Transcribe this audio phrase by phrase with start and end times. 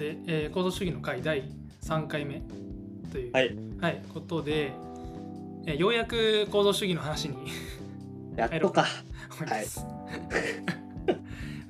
[0.00, 1.44] で、えー構造主義の回第
[1.82, 2.42] 3回目
[3.12, 3.54] という、はい。
[3.80, 4.72] はいことで、
[5.66, 7.36] えーようやく構造主義の話に
[8.34, 8.86] やっとか。
[9.38, 9.50] 思い。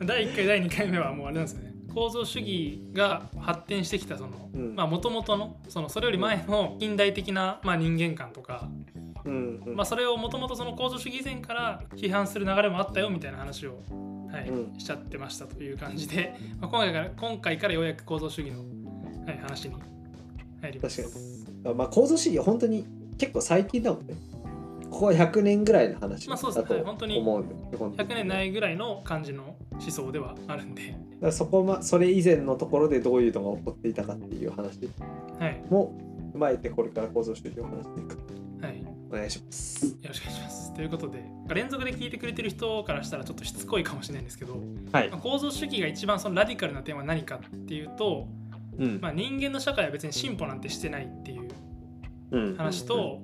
[0.07, 1.75] 第1回第2回目はもうあれなんですよね。
[1.93, 4.77] 構造主義が発展してきたそのうん。
[4.77, 8.69] まあもともとのそのそれより前の近代的な、まあ、人間観とか、
[9.25, 9.77] うんうん。
[9.77, 13.81] まあ、それをもともとその構造主義以前から批判する流れもあったよみたいな話を、
[14.33, 14.79] はいうん。
[14.79, 18.61] しちゃってましたという感じで、まあ、今回から今回からようやく構造主義の、
[19.27, 19.75] はい、話に
[20.61, 21.03] 入ります。
[21.03, 22.87] 確かまあ構造主義は本当に
[23.19, 24.15] 結構最近だもんね。
[24.91, 26.75] ここは100年ぐらいの話まあそうです。
[26.75, 28.07] ね本当に思うんで基本的に。
[28.07, 30.97] 100年ないぐらいの感じの思想ではあるんで、
[31.31, 34.81] そこまそれ以前のところでどういうのが起こっていたかっていう話
[35.39, 35.63] はい。
[35.71, 35.95] も
[36.35, 38.19] 踏まえてこれから構造主義を話していく
[39.11, 39.97] お願いします。
[40.07, 40.75] ろしくお願いします。
[40.75, 44.55] ということで連続で聞いてくれてる人からしたらちょっとしつこいかもしれないんですけど、
[44.93, 45.11] はい。
[45.11, 48.29] まあ構造主義が一番そのラディカルな点は何かっていうと、
[48.79, 49.01] うん。
[49.01, 51.49] まあ、人間の社会は別に進歩なんてしてないっていう
[52.31, 52.57] うん。
[52.57, 53.21] 話と、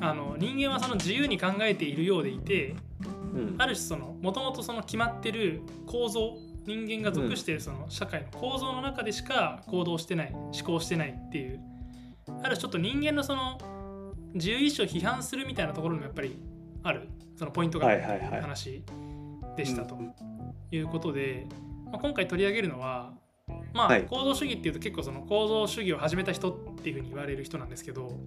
[0.00, 2.74] あの人間はその自由に考えているようでいて
[3.34, 3.54] うん。
[3.58, 11.60] ある種そのもともとその決まってる構造人間が属しているその社会の構造の中でしか行動してない思考してないっていう
[12.42, 13.58] ある種ちょっと人間のその
[14.34, 16.38] 自由意志を批判するみたいなところにもやっぱり
[16.82, 17.08] ある。
[17.36, 18.02] そのポイントがある
[18.42, 18.82] 話
[19.56, 19.94] でしたと。
[19.94, 20.12] うん。
[20.70, 21.46] いうことで、
[21.86, 23.12] まあ、今回取り上げるのは
[23.72, 24.04] まあはい。
[24.04, 28.18] 構造主義っていうと結構その構造主義を始めた人っていうふうに言われる人なんですけど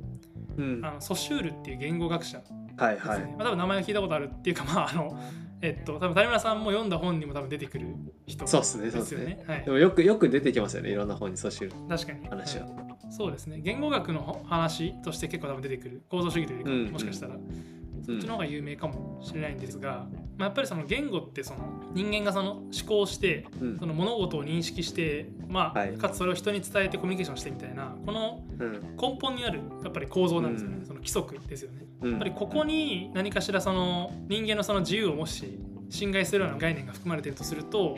[0.57, 0.81] うん。
[0.83, 3.19] あのソシュールっていう言語学者ですね、はいはい。
[3.19, 5.19] まあ、多分名前を聞いたことあるっていうかまああの
[5.61, 7.87] えっと多分谷村さんも読んだ本にも多分出てくる
[8.25, 9.43] 人ですよそうっすね。
[9.47, 9.63] はい。
[9.65, 12.27] で、もよくよく出てきますよねいろんな本にそうしてる確かに。
[12.27, 12.69] 話は、い
[13.09, 13.59] そうですね。
[13.61, 16.03] 言語学の話として結構多分出てくる。
[16.09, 16.91] 構造主義というかうん。
[16.91, 18.03] もしかしたら、うん。
[18.03, 21.59] そっちの方が有名かもしれないんですが、まあ、やっぱりその言語ってその
[21.93, 23.79] 人間がその思考してうん。
[23.79, 25.93] その物事を認識して、まあはい。
[25.93, 28.95] かつそれを人に伝えてコミュニケーションしてみたいなこのうん。
[28.97, 30.85] 根本にあるやっぱり構造なんですよね、うん。
[30.85, 31.85] その規則ですよね。
[32.01, 32.11] うん。
[32.11, 35.59] やっぱりここに何かしらその人間のその自由をもし
[35.89, 37.97] 侵害するような概念が含まれているとすると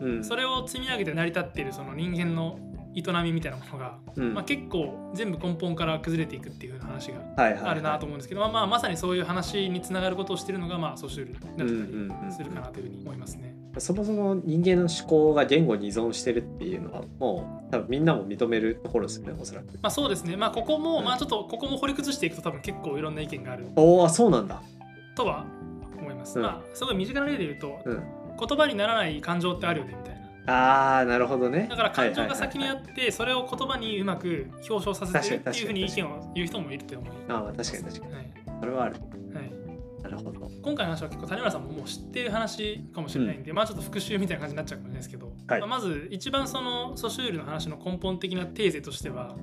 [0.00, 0.24] うん。
[0.24, 2.58] それを積み上げて成り立っているその人間の
[2.94, 4.34] 営みみたいなものが、うん。
[4.34, 7.70] まあ、結構全部根本から崩れていくっていう話がはいはいはい。
[7.70, 13.54] あるなと思うんですけど、まあまあまさにそういう話につながることをしているのがまあソシュールだったりするかなというふうに思いますね。
[13.78, 19.66] そもそも人間の思考が言語に依存してるっていうのはもう多分みんなも認めるところですよねおそらく。
[19.80, 20.36] まあそうですね。
[20.36, 21.04] まあここも、うん。
[21.04, 23.68] まあちょっとここも掘り崩していくと多分結構いろんな意見がある。
[23.76, 24.62] おおそうなんだ。
[25.16, 25.46] とは
[25.98, 26.38] 思います。
[26.38, 26.44] うん。
[26.44, 28.02] まあすごい身近な例で言うと、うん。
[28.38, 30.21] 言葉にならない感情ってあるよねみたいな。
[30.46, 31.68] ああなるほどね。
[31.70, 38.14] だから感情が先にあってそれを言葉にうまく表彰させてるっていうふうに意見を言う人もいると思いああ確かに確かに。
[38.14, 38.32] はい。
[38.60, 38.96] それはある。
[39.34, 40.50] はい、なるほど。
[40.62, 45.60] 今回の話は結構谷村さんももう知ってる話かもしれないんで、まあちょっと復習みたいな感じになっちゃうかもしれないですけど、はい。
[45.60, 49.36] まあまず一番そのソシュールの話の根本的なテーゼとしては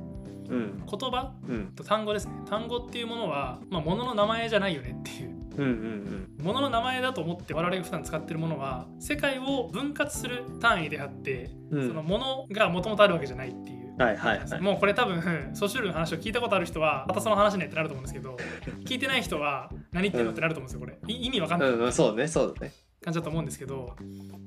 [0.49, 0.83] うん。
[0.85, 1.67] 言葉うん。
[1.75, 2.33] と単語ですね。
[2.49, 11.87] 単語っていうものは、まあ、物の名前じゃないよねっていううんうん物の名前だと思って我々が普段使ってるものは世界を分割する単位であって、うん。
[11.87, 13.95] その物がもともとあるわけじゃないっていう。
[13.97, 14.61] はいはいはい。
[14.61, 15.21] もうこれ多分
[15.53, 18.37] ソシュールの話を聞いたことある人はまたその話ねってなると思うんですけど
[18.85, 21.13] 聞いてない人は何言ってんのってなると思うんですよこれ。
[21.13, 21.69] い意味わかんない。
[21.69, 22.71] うんうんそうねそうだね。
[23.01, 23.95] 感じだと思うんですけど、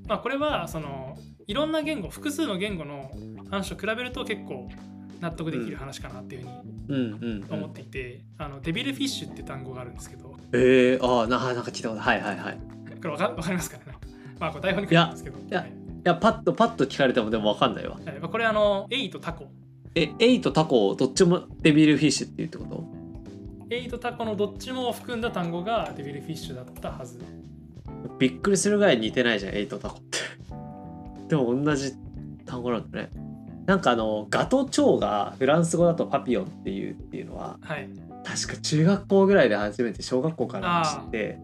[0.06, 3.10] まあ、これはそのいろんな言語複数の言語の
[3.50, 4.69] 話と比べると結構
[5.22, 6.47] 納得できる話かなっていう
[6.88, 6.97] ふう
[7.38, 10.25] に思っん、ていて、あの devilfish って単語があるんですけど。
[10.25, 12.55] こえー、ああななんか聞いたことはいはいはい。
[12.56, 13.84] いれわかわかりますかね？
[14.41, 15.38] まあこれ台本に書いてあるんですけど。
[15.49, 15.72] やはい。
[16.05, 17.94] やパッとパッと聞かれてもでも分かんないわ。
[18.05, 18.19] はい。
[18.19, 19.47] まあこれあのエイとタコ。
[19.94, 22.84] えエイとタコどっちも devilfish って言うってこと？
[23.75, 27.21] エイとタコのどっちも含んだ単語が devilfish だったはず。
[28.19, 30.19] びっくりするぐらい似てないじゃんエイとタコって。
[31.28, 31.93] でも同じ
[32.44, 33.11] 単語なんだね
[33.67, 37.89] なんかあのガトチョウがフランス語だとパピオンっていうっていうのははい。
[38.25, 41.39] 確か中学校ぐらいで初めて小学校から知って。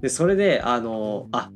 [0.00, 1.50] でそれであのあ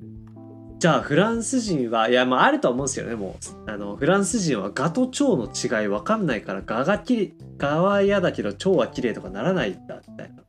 [0.78, 3.36] じゃあフランス人はいやまああるとは思うんですよねも
[3.66, 3.70] う。
[3.70, 10.42] あのフランス人はガと蝶の違いわかんないからガがきれガは嫌だけど蝶は綺麗とかならないんだみたいな。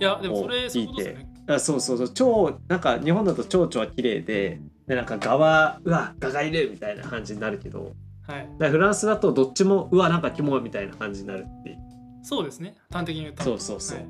[0.00, 1.28] いやでもそれおそういうことですよね。
[1.48, 2.08] あそうそうそう。
[2.10, 7.92] 蝶なんか日本だと蝶々は綺麗ででなんかガはうわガがいるみたいな感じになるけど
[8.28, 8.70] はい。
[8.70, 11.78] フランスだとどっちもうわなんかキモいみたいな感じになるっていう。
[12.22, 12.76] そうですね。
[12.92, 13.98] 端的に言ったらそうそうそう。
[13.98, 14.06] はい。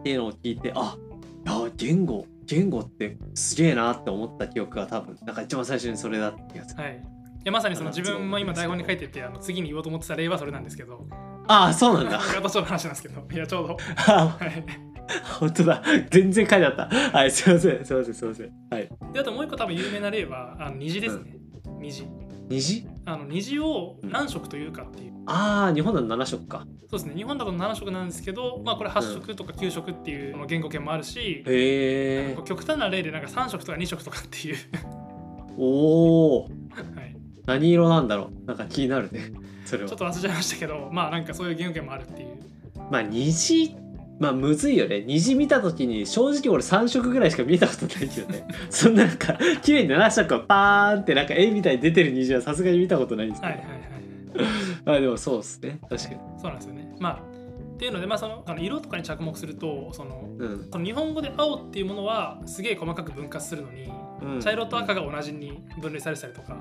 [0.00, 0.96] っていうのを聞いてあ
[1.46, 6.82] いや言語言語ってすげえなって思った記憶が多分なんか一番最初にそれだった気がする。
[6.82, 6.98] はい、い
[7.44, 11.06] やまさにそのあ自分も今台本に書いててあの次に言おうと思ってた例はそれなんですけど。
[11.46, 12.18] ああそうなんだ。
[12.18, 13.26] ガトチョウの話なんですけど。
[13.30, 13.76] いやちょうど。
[14.08, 14.64] あはい。
[15.38, 15.82] 本当だ。
[16.10, 16.86] 全然書いてあった。
[16.88, 17.84] はいすいません。
[17.84, 18.14] すいません。
[18.14, 18.52] すいません。
[18.70, 18.90] はい。
[19.12, 21.36] であともう一個多分有名な例はあの虹ですね、
[21.78, 22.06] 虹
[22.50, 22.86] 虹？
[23.06, 26.66] あの虹を何色というかっていう、ああ日本だと7色か。
[26.90, 27.14] そうですね。
[27.14, 34.56] 日本だと7色なんですけど、まあ、これ8色とか9色っていう言語圏もあるし、へえなんか極端な例でなんか3色とか2色とかっていう、
[35.56, 37.16] おおはい、
[37.46, 38.46] 何色なんだろう？
[38.46, 39.30] なんか気になるね。
[39.64, 39.88] それは。
[39.88, 42.38] ちょっと忘れちゃいましたけどまあなんかそういう言語圏もあるっていう。
[42.90, 43.76] まあ虹
[44.20, 45.02] まあむずいよね。
[45.06, 48.46] 虹見た時に正直俺3色ぐらいしか見たことないけどね。
[48.68, 53.80] そんななんか綺麗に7色がパーンってなんか絵みたいに出てる虹はさすがに見たことないんですけど、はいはいはい
[54.84, 55.78] まあでもそうですね。
[55.88, 56.16] 確かに。
[56.38, 56.94] そうなんですよね。
[57.00, 57.22] まあ
[57.74, 63.90] っていうのでまあそのあの色とかに着目するとそのうん、その日本語で青っていうものはすげえ細かく分割するのに
[64.22, 66.54] うん、茶色と赤が同じに分類されてたりとか。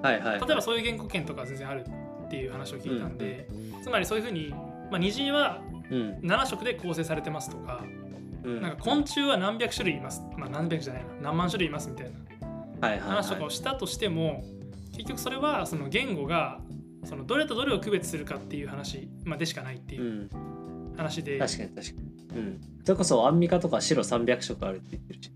[0.00, 0.40] はいはい。
[0.40, 1.84] 例えばそういう言語圏とか全然ある
[2.26, 3.48] っていう話を聞いたんで、
[3.82, 4.50] つまりそういうふうに、
[4.90, 5.73] まあ、虹はうん
[6.22, 7.84] 7色で構成されてますとか
[8.44, 8.60] うん。
[8.60, 10.22] なんか昆虫は何百種類います。
[10.36, 11.08] まあ何百じゃないな。
[11.22, 12.18] 何万種類いますみたいな。
[12.88, 14.42] はいはい話とかをしたとしても
[14.92, 16.60] 結局それはその言語が
[17.04, 20.94] そのどれとどれを区別するかっていう話、まあ、でしかないっていううん。
[20.96, 21.92] 話で、確かに確か
[22.34, 22.40] に。
[22.40, 22.60] うん。
[22.84, 25.32] それこそアンミカとか白300色あるって言ってるし。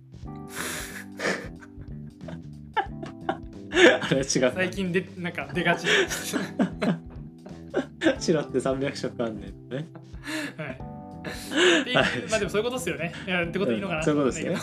[4.00, 5.87] あれは違う最近でなんか出がち。
[8.19, 9.76] 白って300色あんねんね。
[9.76, 9.87] はい
[11.81, 12.06] っていうはい。
[12.31, 13.12] まあでもそういうことですよね。
[13.26, 14.56] いやってことでいいのかな、そういうことですね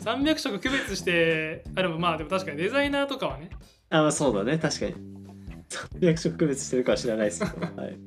[0.00, 3.50] 300 色区別してあでもまあでも確かにデザイナーとかはね。
[3.90, 4.58] あまあそうだね。
[4.58, 4.94] 確かに。
[6.00, 7.66] 300色区別してるかは知らないですけど。
[7.80, 7.98] はい。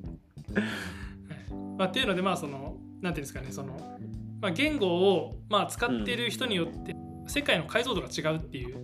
[1.78, 3.48] まあ、っていうのでまあそのなんていうんですかね。
[3.52, 4.00] その、
[4.42, 6.96] まあ、言語をまあ使っている人によって
[7.28, 8.76] 世界の解像度が違うっていう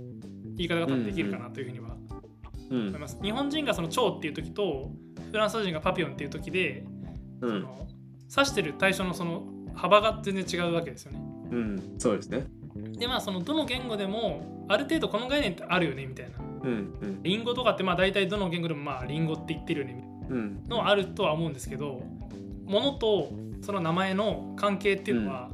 [0.56, 1.96] 言い方が多分できるかなというふうには
[2.70, 2.88] うん。
[2.90, 3.20] 思います。
[3.22, 4.92] 日本人がその蝶っていう時と
[5.32, 6.91] フランス人がパピオンっていう時で、うん
[7.42, 7.88] その
[8.30, 9.44] 指してる対象のその
[9.74, 11.20] 幅が全然違うわけですよね。
[11.52, 11.96] うん。
[11.98, 12.46] そうですね。
[12.98, 16.38] でまあそのどの言語でもある程度この概念ってあるよねみたいな。
[16.64, 16.70] うん
[17.02, 17.24] うん。
[17.24, 20.08] リンゴとかってまあ大体どの言語でもまあリンゴって言ってるよね
[20.68, 22.02] のはあるとは思うんですけど
[22.66, 25.50] ものとその名前の関係っていうのは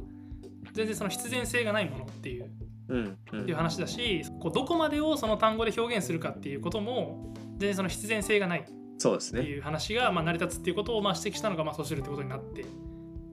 [0.72, 2.50] 全然その必然性がないものっていう
[2.88, 3.42] うんうん。
[3.42, 8.60] っていう話だしこうどこまでをその単語で表現するかっていうことも全然その必然性がない。
[8.60, 8.64] っ
[8.98, 9.42] そうですね。
[9.42, 12.64] ていう話がまあ成り立つっていうことをまあ指摘したのがまあソシュルってことになって。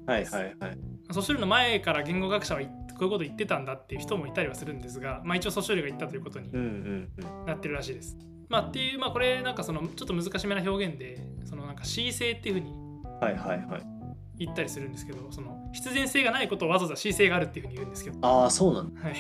[0.05, 0.77] はいはいはい。
[1.11, 2.67] ソシュルの前から言語学者はこ
[3.01, 7.45] ういうこと言ってたんだっていう人もいたりはするんですが、まあ、一応ソシュルが言ったということにうんうんうん。
[7.45, 8.17] なってるらしいです。
[8.47, 12.73] まあ、っていうまあこれなんかそのちょっと難しめな表現でそのなんか恣意性っていうふうに
[13.19, 13.95] はいはいはい。
[14.37, 19.01] 言ったりするんですけどその必然性がないことをわざわざ恣意性があるっていうふうに言うんですけど、ああそうなんだ。
[19.01, 19.15] はい、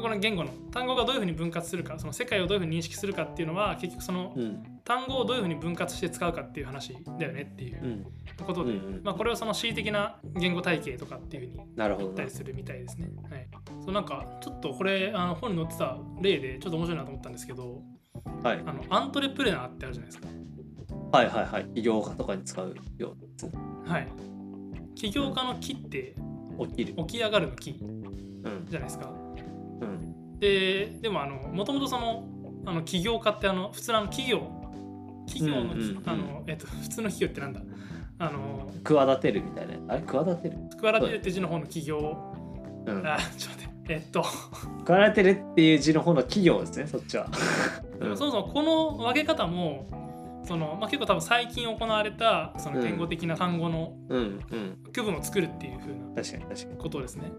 [0.00, 8.44] この言語の単語がどういうふうに分割するかその世界をどういうふうに認識するかっていうのは結局そのうん単語をどういうふうに分割して使うかっていう話だよねっていううん。
[8.44, 9.02] ことで、うんうん。
[9.04, 13.10] まあ、これをその恣意的な言語体系とかっていうふうになるほどな言ったりするみたいですね。
[13.30, 13.48] はい、
[13.84, 17.82] そうなんかちょっとこれあの本に載ってた例でちょっと面白いなと思ったんですけど
[18.42, 18.62] はい。
[18.66, 20.28] あのアントレプレナーってあるじゃないですか。
[21.12, 21.66] はいはいはい。
[21.74, 24.08] 起業家とかに使うようなやはい。
[24.94, 26.16] 起業家の木って
[26.58, 26.94] つ起きる。
[26.94, 28.66] 起き上がるの木うん。
[28.68, 29.10] じゃないですか。
[29.80, 30.38] うん。
[30.38, 32.24] ででもあのもともとその
[32.64, 34.61] あの起業家ってあの普通の企業
[35.32, 36.02] 企業の,、うんうんうん。
[36.06, 37.60] あのえっと、普通の企業ってなんだ？
[38.18, 40.56] あの企てるみたいなあれ企てる？
[40.70, 42.16] 企てるって字の方の企業。
[42.86, 43.06] うん。
[43.06, 43.72] あちょっと待って。
[43.88, 44.24] えっと、
[44.84, 47.28] 企てるっていう字の方の企業ですねそっちは。
[47.98, 54.40] でもそもそもこの分け方もその、まあ、結構多分最近行われたその言語的な単語のうん。
[54.50, 54.78] うん。
[54.92, 56.76] 区分を作るっていう風な確かに確かに。
[56.78, 57.32] ことですね。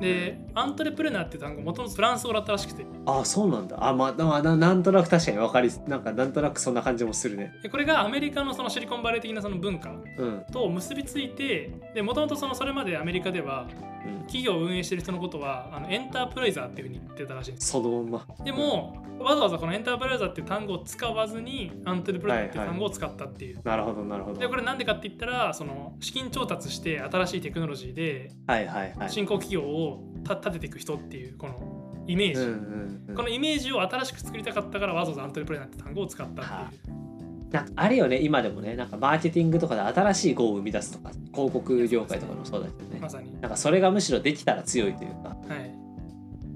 [0.00, 2.84] でアントレプレナーって単語もともとフランス語だったらしくて。
[3.06, 3.76] ああそうなんだ。
[3.80, 7.52] あまあまあななんとなく確かに分かりなんかなんとなくそんな感じもするね。
[7.62, 10.44] でこれがアメリカのそのシリコンバレー的なその文化うん。
[10.52, 13.66] と結びついてでもともとそのそれまでアメリカでは
[14.06, 14.24] うん。
[14.24, 18.44] 企業を運営してる人のことはあのエンタープライザーっていうふうに言ってたらしいんですそのまま。
[18.44, 24.40] でもわざわざこのエンタープライザーっていう単語を使わずにアントレプレナーっていう単語を使ったっていう、なるほどなるほど。
[24.40, 29.10] でこれなんでかって言ったらその資金調達して新しいテクノロジーではいはいはい。
[29.10, 29.83] 新興企業を
[30.24, 33.14] た立てていく人っていうこのイメージ、うんうんうん。
[33.14, 37.04] このイメージを新しく作りたかったからわざわざアントレプレナーって単語を使ったっていう。
[37.50, 42.98] なんかあれよね今でもねなんかマーケティングとかで新しい語を生み出すとか広告業界とかもそうだけどね。
[43.00, 43.40] まさに。
[43.40, 45.28] なんかそれがむしろできたら強いというか。
[45.28, 45.84] はい。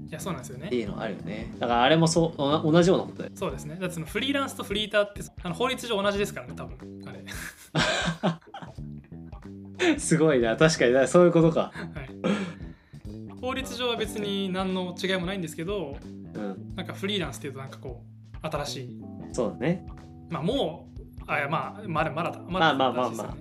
[0.09, 0.67] いやそうなんですよね。
[0.67, 1.53] っていうのあるよね。
[1.59, 3.77] だからあれもそうお同じようなことでそうですね。
[3.79, 7.23] だってそのフリーランスとフリーターってあの法律上同じですからね、多分あれ。
[9.99, 10.57] すごいな。
[10.57, 11.07] 確かにな。
[11.07, 11.71] そういうことか
[13.61, 15.97] 律上は別に何の違いもないんですけど、
[16.33, 16.75] うん。
[16.75, 18.03] なんかフリーランスっていうとなんかこ
[18.43, 19.01] う、新しい。
[19.33, 19.85] そうだね。
[20.29, 22.39] まあもう、あまあ、まだまだだ。
[22.47, 23.37] ままあまあま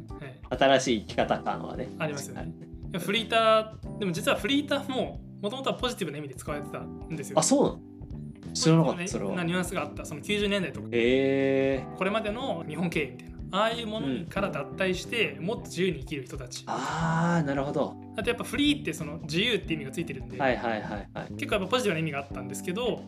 [0.51, 0.57] あ。
[0.57, 1.89] 新しい生き方感はね。
[1.99, 2.53] ありますよね。
[2.99, 7.39] フリーター、でも実はフリーターももともとはポジティブな意味で使われてたんですよ。
[7.39, 8.53] あそうなの？
[8.55, 9.35] 知らなかっねたそれは。
[9.35, 10.89] なニュアンスがあったその90年代とか。
[10.91, 16.65] へえこれまでの日本経営みたいなああいうものから脱退して、もっと自由に生きる人たち。
[16.67, 17.97] ああなるほど。
[18.17, 21.33] あとやっぱフリーってその自由って意味がついてるんで、はいはいはいはい。
[21.35, 23.03] 結構やっぱポジティブな意味があったんですけど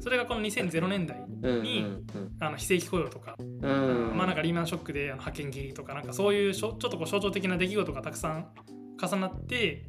[0.00, 1.86] それがこの2000年代うんに
[2.40, 4.16] あの非正規雇用とか、うんうん。
[4.16, 8.48] まあなんかリーマンショックであの派遣切りとかなんかそういうしょちょっとこう象徴的な出来事がたくさん
[9.02, 9.84] 重なって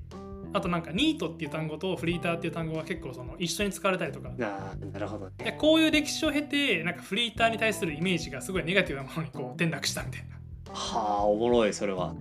[0.53, 4.29] あとなんかニートっていう単語とフリーターっていう単語が結構その一緒に使われたりとか。
[4.39, 5.33] あーなるほどね。
[5.37, 10.37] でこういう歴史を経てなんかフリーターに対するイメージがすごいネガティブなものにこう転落したみたいな。
[10.73, 12.13] はあおもろいそれは。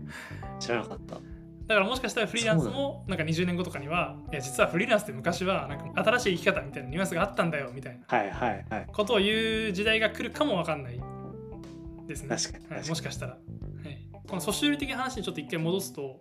[0.60, 1.14] 知らなかった。
[1.14, 8.86] だからもしかしたらフリーランスもなんか20年後とかにはいや実はフリーランスって昔はなんか新しい生き方みたいなニュアンスがあったんだよみたいなはいはいはい。
[8.92, 11.00] ことを言う時代が来るかもわかんない
[12.06, 12.28] ですね。
[12.28, 12.88] はい、確かに確かに。
[12.88, 16.20] もしかしたら、はい、このソシュール的な話にちょっと一回戻すと、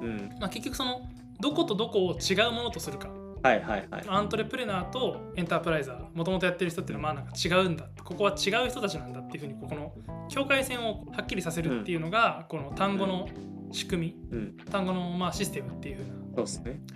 [0.00, 0.30] うん。
[0.40, 1.00] まあ、結局その
[1.44, 3.10] どことどこを違うものとするか。
[3.42, 4.04] はいはいはい。
[4.08, 9.92] アントレプレナーとエンタープライザーもともとやってる人っていうのはまあなんか違うんだここは違う人たちなんだっていうふうにここの
[10.30, 13.28] 境界線をはっきりさせるっていうのが、この単語の
[13.72, 14.38] 仕組み。
[14.38, 14.56] うん。
[14.70, 16.46] 単語のまあシステムっていうふうな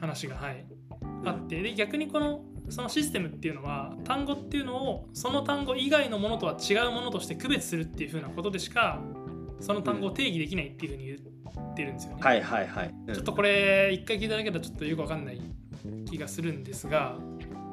[0.00, 0.64] 話が、はい、
[1.26, 1.61] あって。
[1.61, 2.40] で逆にこの
[2.71, 9.02] そのシステムっていうのは単語っていうのをその単語以外のものとは違うものとして区別するっていうふうなことでしか
[9.61, 11.31] その単語を定義できないっていうふうに言って
[11.84, 12.22] るんですよね。
[12.22, 12.94] はいはいはい。
[13.06, 13.14] うん。
[13.14, 15.40] ちょっとこれ一回聞いただけだとちょっとよくわかんない
[16.06, 17.16] 気がするんですが。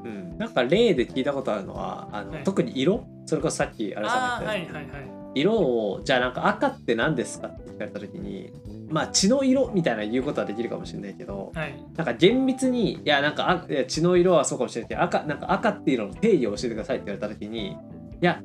[0.03, 0.37] うん。
[0.37, 2.43] なんか例で聞いたことあるのはあの、はい。
[2.43, 3.05] 特に色？
[3.25, 5.11] それこそさっきあれさんが言ったようにはいはいはい。
[5.35, 8.53] 色をじゃあなんか赤って何ですかって聞かれた時に
[8.89, 11.75] まあ血の色みたいな言うことはできるかもしれないけどはい。
[11.97, 17.75] なんか厳密にいやなんかあいや血の色はそうかもしれないけど赤なんか赤っていうのの定義を教えてくださいって言われた時にい
[18.21, 18.41] や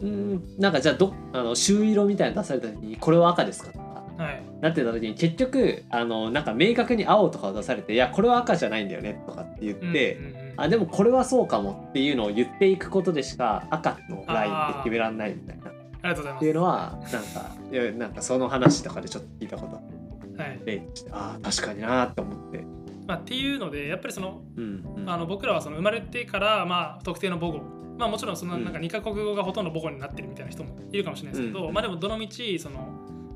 [0.00, 3.84] うーんなんかじゃあどあの朱色みたいなの出された時にこれは赤ですかとか
[4.16, 10.54] はいなってた時に結局あのなんか明確に青とかを出されていやこれは赤じゃないんだよねとかって言って、うんうんうん。
[10.56, 15.70] あでもこれはそうかもっていうのを言っていくことでしか赤のラインって決めらんないみたいな。
[15.70, 16.40] っありがとうございます。
[16.40, 19.76] ていうのはなんかいやなんかその話とかでちょっと聞いたこと。
[19.76, 20.58] あっはい。
[20.58, 22.64] て例としてああ確かになーって思って、
[23.06, 27.60] まあ、っていうのでやっぱりそのうんうん、あの僕らはその生まれてからまあ特定の母語。
[27.96, 28.64] まあもちろんそのうん。
[28.64, 31.72] なんか2カ国語がほとんど母語になってるみたいな人もいるかもしれないですけど、うん。
[31.74, 32.93] まあでもどのみちその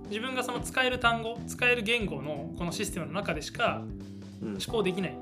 [0.09, 3.83] 自分がその使える単語使える言語のこのシステムの中でしか
[4.43, 4.49] うん。
[4.50, 5.12] 思考できない。
[5.12, 5.15] っ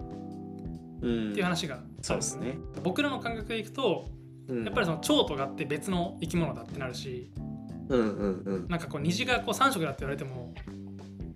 [1.03, 1.33] うん。
[1.33, 4.09] ていう話があるんそうですね、僕らの感覚でいくと
[4.49, 7.33] うん、やっぱりその蝶とがって別の生き物だってなるし
[7.89, 8.69] うんうんうん。
[8.69, 10.55] なんかこう虹がこう3色だって言われても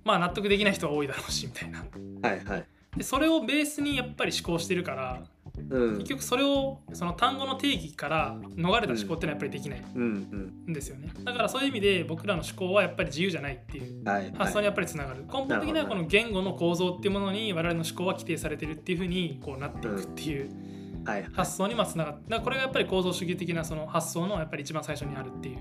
[0.05, 1.85] まあ納得できない人は多いだろうしみたいな。
[2.23, 2.67] はいはい。
[2.97, 5.23] でそれをベースにやっぱり思考してるから
[5.71, 5.99] うん。
[5.99, 9.85] 結局それをその単語の定義から逃れた思考っていうのはやっぱりできない。
[9.95, 10.73] うんん。
[10.73, 11.11] ですよね。
[11.25, 14.05] だからそういう意味で僕らの思考はやっぱり自由じゃないっていう
[14.37, 15.23] 発想にやっぱりつながる。
[15.23, 20.51] 根本的にはこの言語の構造っていうものに我々の思考は規定されてるっていうふうにこうなっていくっていう
[21.05, 25.59] はい発想にまあつながってこれがやっぱり構造主義的なその発想のやっぱり一番最初にあるっていう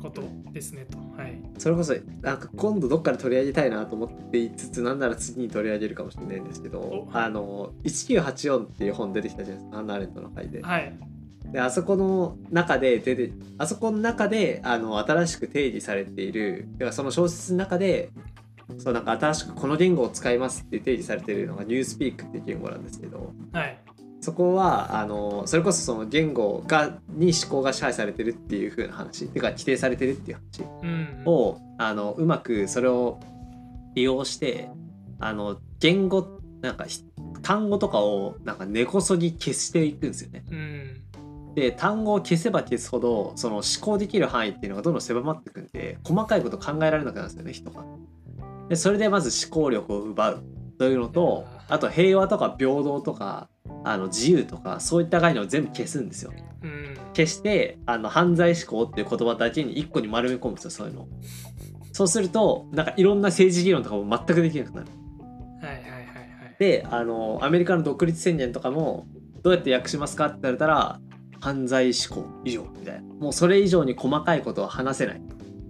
[0.00, 0.22] こと
[0.52, 0.98] ですねと。
[0.98, 1.40] はい。
[1.58, 10.62] それこそなんか今度どっかで取り上げたいなと思っていつつなんなら次に取り上げるかもしれないんですけどおあの1984っていう本出てきたじゃないですかハンナ・アーレントの回で。
[10.62, 10.96] はい。
[11.52, 18.10] であそこの中で出てあそこの中であの新しく定義されている要はその小説の中で
[18.78, 23.78] そうなんか新しくこの言語を使いますって定義されているのがニュースピークっていう言語なんですけどはい
[24.24, 33.20] そこはあのそれこそその言語がに思考が支配されてるっていう風な話っていうか規定されてるっていう話うんをあのうまくそれを
[33.94, 34.70] 利用して
[35.20, 37.04] あの言語なんかひ
[37.42, 40.44] 単語とかをなんか根こそぎ消していくんですよね。
[40.50, 41.00] うん
[41.54, 47.84] で単語を消せば消すほどその思考できる範囲っていうのがどんどん狭まっていくんで細かいこと考えられなくなるんですよね人が。
[48.70, 50.44] でそれでまず思考力を奪う
[50.78, 53.48] というのとあと平和とか平等とか
[53.84, 56.32] あの自由とかそういった概念を全部消すんですよ。
[56.62, 56.96] うん。
[57.14, 61.02] 消してあの犯罪思考っていう言葉だけに一個に丸め込むんですよそういうの。
[61.02, 61.08] を
[61.92, 64.88] そうするとなんかいろんな政治議論とかも全くできなくなる。
[65.60, 66.56] はいはいはいはい。
[66.58, 69.06] であのアメリカの独立宣言とかも
[69.42, 71.00] どうやって訳しますかって言われたら
[71.40, 73.02] 犯罪思考以上みたいな。
[73.14, 75.18] もうそれ以上に細かいことは話せない。
[75.18, 75.20] っ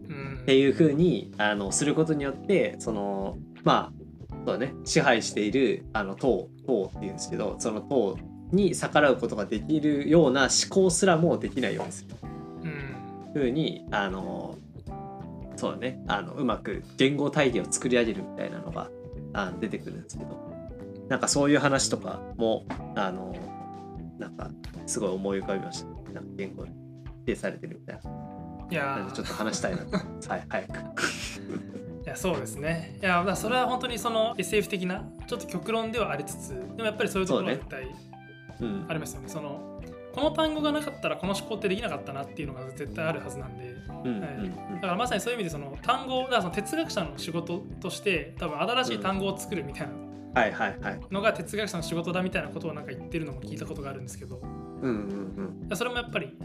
[0.09, 0.45] うん。
[0.47, 4.04] ていう風にあのすることによってそのまあ
[4.45, 4.75] そうだね。
[4.85, 8.19] 支配しているあの党党っていうんですけどその党
[8.53, 12.15] に逆らうことができるような思考すらもできないようにする。
[12.63, 12.97] うん。
[13.35, 14.57] 風にあの
[15.57, 16.03] そうだね。
[16.07, 18.91] あのうまく言語体系を作り上げるみたいなのが
[19.33, 20.45] あ出てくるんですけど。
[21.09, 23.35] なんかそういう話とかもあの
[24.19, 24.51] なんか
[24.87, 25.89] すごい思い浮かびました。
[26.13, 26.71] なんか言語で
[27.23, 28.01] 否定されてるみたい
[28.71, 28.87] いやー。
[28.87, 29.97] ななんでちょっと話したいなと。
[29.97, 30.71] はい早く。
[30.73, 31.84] い
[32.15, 32.99] やそうですね。
[33.03, 37.87] いやまあそれは本当にその SF 的なちょっと極論ではありつつでもやっぱりそういうところは絶対
[38.61, 38.87] うん。
[38.89, 39.29] ありますよね。
[39.29, 39.81] その
[40.13, 51.01] この単語がなかったらこの思考ってできなかったなっていうのが絶対あるはずなんで、うんはい、だからまさにそういう意味でその単語だからその哲学者の仕事として多分新しい単語を作るみたいなはいはいはい。
[51.11, 54.41] のが哲学者の仕事だみたいなことをなんか言ってるのも聞いたことがあるんですけど。
[54.83, 54.91] うん
[55.69, 56.37] うんそれもやっぱり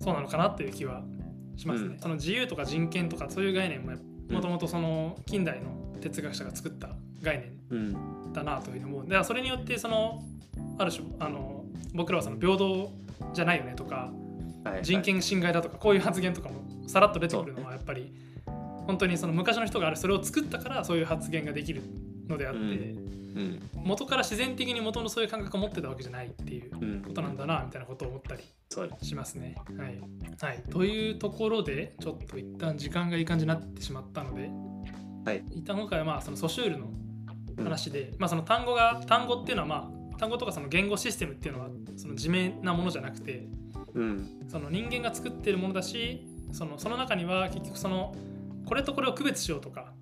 [0.00, 1.02] そうなのかなっていう気は
[1.56, 1.98] しますね、うん。
[1.98, 3.92] その自由とか人権とかそういう概念も
[4.30, 5.70] もともとその近代の
[6.00, 6.90] 哲学者が作った
[7.22, 10.22] 概念だなというふうに思うだからそれによってその
[10.78, 12.90] ある種あの僕らはその平等
[13.32, 14.10] じゃないよねとか
[14.64, 14.82] はいはい。
[14.82, 18.12] 人権侵害だとかこういう発言とかもさらっと出てくるのはやっぱり
[18.86, 21.82] 本当にその昔の人があるそれを作ったからそういう発言ができる
[22.28, 23.70] のであって、うん。
[23.74, 27.02] 元から自然的に元のそういう感覚を持ってたわけじゃないっていううん。
[27.02, 28.42] ことなんだなみたいなことを思ったり
[29.02, 29.56] しますね。
[29.76, 30.00] はい、
[30.40, 34.50] はい、というところでちょっと一旦時間がいい感じになってしまったので、
[35.24, 35.44] はい。
[35.50, 36.90] 一旦今回はまあそのソシュールの
[37.62, 43.48] 話で、まあその単語が単語っていうのはまあ単語とかその言語システムっていうのはその自明なものじゃなくて
[43.94, 44.46] うん。
[44.48, 48.14] その人間が作ってるものだしそのその中には結局その
[48.66, 49.92] これとこれを区別しようとか、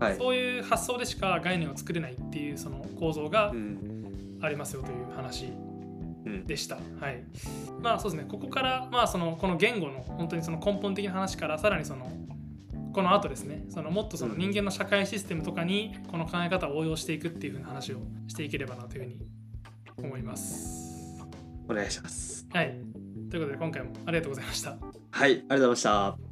[0.00, 5.52] はいそういう発想でしか概念を作れないっていうその構造がうんありますよという話
[6.24, 6.76] うんでした。
[7.00, 7.22] はい。
[7.80, 8.28] まあそうですね。
[8.28, 12.10] ここからまあそのこの言語の本当にその根本的な話からさらにその
[12.92, 13.64] この後ですね。
[13.70, 19.18] そのもっとその人間の社会システムとかにこの考え方を応用していくっていう風な話をしていければなというふうに
[19.98, 21.22] 思います。
[21.68, 22.74] お願いしますはい。
[23.30, 24.76] ということで今回もありがとうございました。
[25.12, 26.29] はいありがとうございました